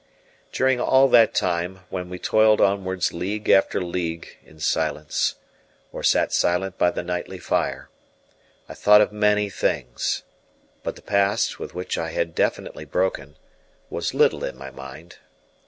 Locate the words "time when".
1.35-2.09